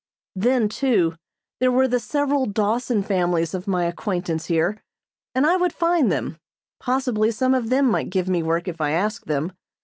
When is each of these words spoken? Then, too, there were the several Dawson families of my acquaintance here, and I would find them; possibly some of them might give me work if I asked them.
Then, 0.35 0.67
too, 0.67 1.15
there 1.59 1.71
were 1.71 1.87
the 1.87 1.99
several 1.99 2.47
Dawson 2.47 3.03
families 3.03 3.53
of 3.53 3.67
my 3.67 3.83
acquaintance 3.85 4.47
here, 4.47 4.81
and 5.35 5.45
I 5.45 5.57
would 5.57 5.73
find 5.73 6.11
them; 6.11 6.39
possibly 6.79 7.29
some 7.29 7.53
of 7.53 7.69
them 7.69 7.85
might 7.85 8.09
give 8.09 8.27
me 8.27 8.41
work 8.41 8.67
if 8.67 8.81
I 8.81 8.93
asked 8.93 9.27
them. 9.27 9.51